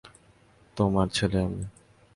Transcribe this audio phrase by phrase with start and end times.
[0.77, 1.63] তোমার ছেলে আমি।